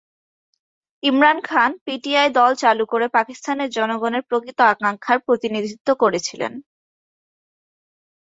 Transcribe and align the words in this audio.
Imran 1.03 1.37
Khan 1.43 1.71
PTI 1.85 2.27
দল 2.37 2.51
চালু 2.61 2.83
করে 2.91 3.05
পাকিস্তানের 3.17 3.69
জনগণের 3.69 4.23
প্রকৃত 4.29 4.59
আকাঙ্ক্ষার 4.73 5.17
প্রতিনিধিত্ব 5.27 5.87
করেছিলেন। 6.03 6.53